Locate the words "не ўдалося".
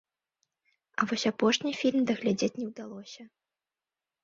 2.59-3.23